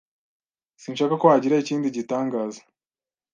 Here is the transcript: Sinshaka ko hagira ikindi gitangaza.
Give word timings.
Sinshaka 0.81 1.15
ko 1.21 1.25
hagira 1.33 1.61
ikindi 1.63 1.95
gitangaza. 1.97 2.61